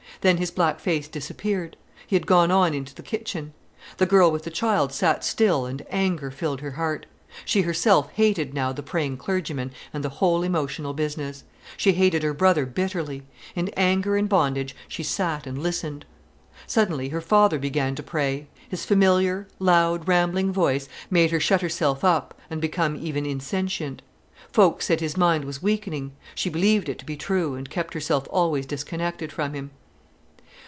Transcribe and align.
Then 0.19 0.37
his 0.37 0.51
black 0.51 0.79
face 0.79 1.07
disappeared. 1.07 1.75
He 2.05 2.15
had 2.15 2.27
gone 2.27 2.51
on 2.51 2.75
into 2.75 2.93
the 2.93 3.01
kitchen. 3.01 3.53
The 3.97 4.05
girl 4.05 4.29
with 4.29 4.43
the 4.43 4.51
child 4.51 4.93
sat 4.93 5.23
still 5.25 5.65
and 5.65 5.83
anger 5.89 6.29
filled 6.29 6.61
her 6.61 6.71
heart. 6.73 7.07
She 7.43 7.63
herself 7.63 8.07
hated 8.13 8.53
now 8.53 8.71
the 8.71 8.83
praying 8.83 9.17
clergyman 9.17 9.71
and 9.91 10.03
the 10.03 10.09
whole 10.19 10.43
emotional 10.43 10.93
business; 10.93 11.43
she 11.75 11.93
hated 11.93 12.21
her 12.21 12.35
brother 12.35 12.67
bitterly. 12.67 13.23
In 13.55 13.69
anger 13.69 14.15
and 14.15 14.29
bondage 14.29 14.75
she 14.87 15.01
sat 15.01 15.47
and 15.47 15.57
listened. 15.57 16.05
Suddenly 16.67 17.09
her 17.09 17.21
father 17.21 17.57
began 17.57 17.95
to 17.95 18.03
pray. 18.03 18.45
His 18.69 18.85
familiar, 18.85 19.47
loud, 19.57 20.07
rambling 20.07 20.53
voice 20.53 20.87
made 21.09 21.31
her 21.31 21.39
shut 21.39 21.63
herself 21.63 22.03
up 22.03 22.39
and 22.47 22.61
become 22.61 22.95
even 22.95 23.25
insentient. 23.25 24.03
Folks 24.51 24.85
said 24.85 24.99
his 25.01 25.17
mind 25.17 25.45
was 25.45 25.63
weakening. 25.63 26.11
She 26.35 26.51
believed 26.51 26.89
it 26.89 26.99
to 26.99 27.07
be 27.07 27.17
true, 27.17 27.55
and 27.55 27.67
kept 27.71 27.95
herself 27.95 28.27
always 28.29 28.67
disconnected 28.67 29.31
from 29.31 29.55
him. 29.55 29.71